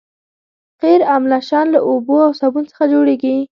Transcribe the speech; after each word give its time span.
قیر 0.81 1.01
املشن 1.15 1.65
له 1.73 1.79
اوبو 1.89 2.15
او 2.25 2.31
صابون 2.39 2.63
څخه 2.71 2.83
جوړیږي 2.93 3.35